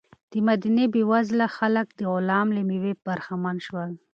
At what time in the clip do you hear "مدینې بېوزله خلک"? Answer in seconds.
0.47-1.87